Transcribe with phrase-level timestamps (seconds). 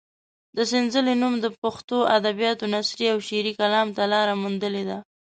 [0.55, 4.97] د سنځلې نوم د پښتو ادبیاتو نثري او شعري کلام ته لاره موندلې ده.